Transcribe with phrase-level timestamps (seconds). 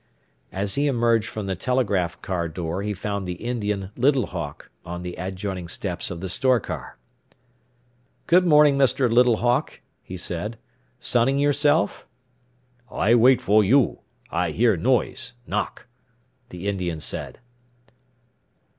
[0.51, 5.03] As he emerged from the telegraph car door he found the Indian, Little Hawk, on
[5.03, 6.97] the adjoining steps of the store car.
[8.25, 9.11] "Good morning, Mr.
[9.13, 10.57] Little Hawk," he said.
[10.99, 12.07] "Sunning yourself?"
[12.89, 13.99] "I wait for you.
[14.31, 15.85] I hear noise knock,"
[16.49, 17.37] the Indian said.